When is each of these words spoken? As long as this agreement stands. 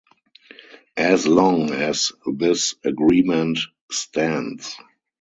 As 0.97 1.27
long 1.27 1.69
as 1.69 2.11
this 2.25 2.73
agreement 2.83 3.59
stands. 3.91 4.75